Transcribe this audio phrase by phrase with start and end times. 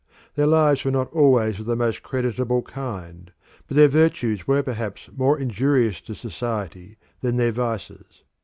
[0.33, 3.31] Their lives were not always of the most creditable kind,
[3.67, 8.23] but their virtues were perhaps more injurious to society than their vices.